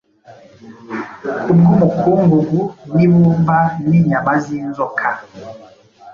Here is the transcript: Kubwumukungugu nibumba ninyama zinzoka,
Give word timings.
Kubwumukungugu 1.43 2.59
nibumba 2.95 3.57
ninyama 3.89 4.33
zinzoka, 4.43 5.07